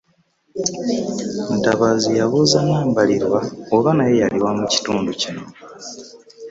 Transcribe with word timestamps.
Ntambazi 1.59 2.09
yabuuza 2.19 2.57
Nambalirwa 2.67 3.39
oba 3.75 3.91
naye 3.97 4.15
yali 4.23 4.39
wa 4.45 4.51
mu 4.59 4.65
kitundu 4.73 5.09
kino 5.21 5.43